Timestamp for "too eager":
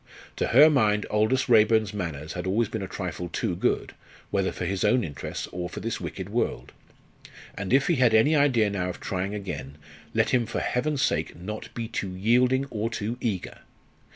12.89-13.59